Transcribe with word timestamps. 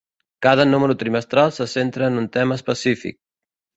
Cada 0.45 0.63
número 0.69 0.95
trimestral 1.03 1.53
se 1.57 1.67
centra 1.73 2.07
en 2.07 2.17
un 2.23 2.27
tema 2.39 2.59
específic. 2.63 3.21